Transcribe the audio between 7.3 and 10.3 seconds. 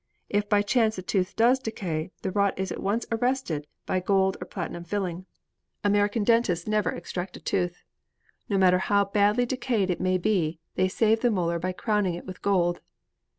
a tooth. No matter how badly decayed it may